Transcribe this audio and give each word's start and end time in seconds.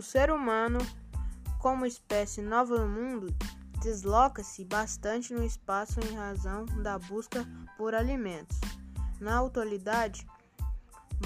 ser 0.00 0.30
humano, 0.30 0.78
como 1.58 1.84
espécie 1.84 2.40
nova 2.40 2.78
no 2.78 2.88
mundo, 2.88 3.34
desloca-se 3.82 4.64
bastante 4.64 5.34
no 5.34 5.44
espaço 5.44 6.00
em 6.00 6.14
razão 6.14 6.64
da 6.82 6.98
busca 6.98 7.46
por 7.76 7.94
alimentos. 7.94 8.58
Na 9.20 9.44
atualidade, 9.44 10.26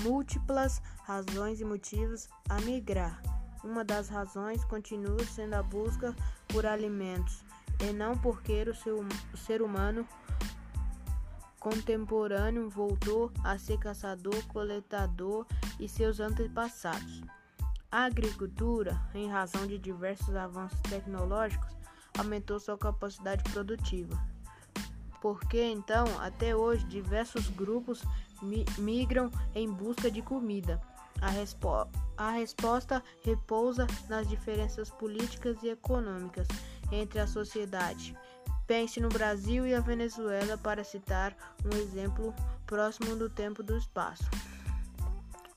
múltiplas 0.02 0.82
razões 1.04 1.60
e 1.60 1.64
motivos 1.64 2.28
a 2.48 2.60
migrar. 2.62 3.22
Uma 3.62 3.84
das 3.84 4.08
razões 4.08 4.64
continua 4.64 5.24
sendo 5.24 5.54
a 5.54 5.62
busca 5.62 6.14
por 6.48 6.66
alimentos, 6.66 7.44
e 7.80 7.92
não 7.92 8.16
porque 8.16 8.64
o, 8.64 9.34
o 9.34 9.36
ser 9.36 9.62
humano 9.62 10.06
contemporâneo 11.58 12.70
voltou 12.70 13.32
a 13.42 13.58
ser 13.58 13.78
caçador-coletador 13.78 15.44
e 15.80 15.88
seus 15.88 16.20
antepassados. 16.20 17.22
A 17.90 18.04
agricultura, 18.04 19.00
em 19.14 19.28
razão 19.28 19.66
de 19.66 19.78
diversos 19.78 20.34
avanços 20.34 20.78
tecnológicos, 20.80 21.76
aumentou 22.18 22.58
sua 22.58 22.76
capacidade 22.76 23.42
produtiva. 23.52 24.18
Porque 25.20 25.62
então, 25.62 26.04
até 26.20 26.54
hoje, 26.54 26.84
diversos 26.86 27.48
grupos 27.48 28.02
mi 28.42 28.64
migram 28.78 29.30
em 29.54 29.70
busca 29.70 30.10
de 30.10 30.22
comida. 30.22 30.80
A, 31.20 31.30
respo 31.30 31.88
a 32.16 32.30
resposta 32.30 33.02
repousa 33.22 33.86
nas 34.08 34.28
diferenças 34.28 34.90
políticas 34.90 35.62
e 35.62 35.68
econômicas 35.68 36.46
entre 36.92 37.18
a 37.18 37.26
sociedade. 37.26 38.16
Pense 38.66 39.00
no 39.00 39.08
Brasil 39.08 39.66
e 39.66 39.74
a 39.74 39.80
Venezuela 39.80 40.58
para 40.58 40.84
citar 40.84 41.34
um 41.64 41.76
exemplo 41.76 42.34
próximo 42.66 43.16
do 43.16 43.30
tempo 43.30 43.62
do 43.62 43.76
espaço. 43.76 44.24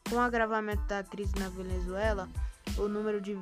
Com 0.10 0.16
o 0.16 0.20
agravamento 0.20 0.82
da 0.88 1.04
crise 1.04 1.38
na 1.38 1.50
Venezuela, 1.50 2.28
o 2.78 2.88
número 2.88 3.22
de 3.22 3.38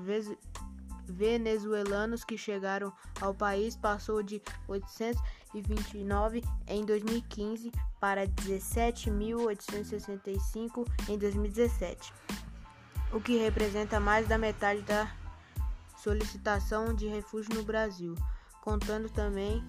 venezuelanos 1.05 2.25
que 2.25 2.37
chegaram 2.37 2.91
ao 3.21 3.33
país 3.33 3.77
passou 3.77 4.21
de 4.21 4.41
829 4.67 6.43
em 6.67 6.85
2015 6.85 7.71
para 7.99 8.27
17.865 8.27 10.85
em 11.07 11.17
2017, 11.17 12.13
o 13.13 13.21
que 13.21 13.38
representa 13.38 13.97
mais 13.99 14.27
da 14.27 14.38
metade 14.38 14.81
da 14.81 15.09
solicitação 15.97 16.93
de 16.93 17.07
refúgio 17.07 17.55
no 17.55 17.63
Brasil, 17.63 18.13
contando 18.61 19.09
também 19.09 19.63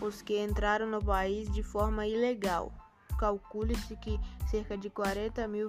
os 0.00 0.22
que 0.22 0.40
entraram 0.40 0.86
no 0.86 1.04
país 1.04 1.52
de 1.52 1.64
forma 1.64 2.06
ilegal. 2.06 2.72
Calcule-se 3.18 3.96
que 3.96 4.18
cerca 4.48 4.78
de 4.78 4.88
40 4.88 5.46
mil 5.48 5.68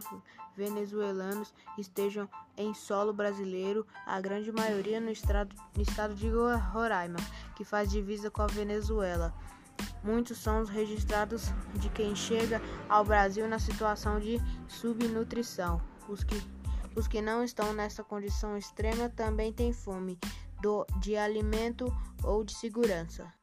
venezuelanos 0.56 1.54
estejam 1.78 2.30
em 2.56 2.74
solo 2.74 3.12
brasileiro, 3.12 3.86
a 4.06 4.22
grande 4.22 4.52
maioria 4.52 5.02
no 5.02 5.10
estado, 5.10 5.56
no 5.76 5.82
estado 5.82 6.14
de 6.14 6.30
Roraima, 6.30 7.20
que 7.56 7.64
faz 7.64 7.90
divisa 7.90 8.30
com 8.30 8.42
a 8.42 8.48
Venezuela. 8.48 9.34
Muitos 10.04 10.38
são 10.38 10.62
os 10.62 10.70
registrados 10.70 11.52
de 11.76 11.90
quem 11.90 12.16
chega 12.16 12.62
ao 12.88 13.04
Brasil 13.04 13.48
na 13.48 13.60
situação 13.60 14.20
de 14.20 14.40
subnutrição. 14.68 15.82
Os 16.08 16.24
que, 16.24 16.42
os 16.96 17.08
que 17.08 17.22
não 17.22 17.44
estão 17.44 17.74
nessa 17.74 18.04
condição 18.04 18.58
extrema 18.58 19.10
também 19.10 19.52
têm 19.52 19.74
fome 19.74 20.18
do, 20.62 20.86
de 21.00 21.16
alimento 21.16 21.86
ou 22.24 22.44
de 22.44 22.54
segurança. 22.54 23.39